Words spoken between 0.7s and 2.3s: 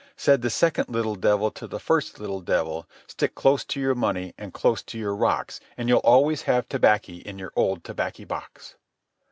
little devil to the first